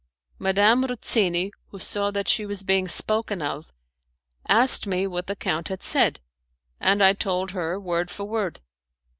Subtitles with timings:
[0.39, 3.71] Madame Ruzzini, who saw that she was being spoken of,
[4.47, 6.19] asked me what the count had said,
[6.79, 8.61] and I told her, word for word.